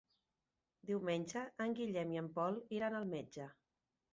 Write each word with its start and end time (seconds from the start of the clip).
Diumenge 0.91 1.43
en 1.65 1.77
Guillem 1.81 2.15
i 2.17 2.21
en 2.25 2.33
Pol 2.39 2.59
iran 2.79 2.99
al 3.03 3.09
metge. 3.15 3.51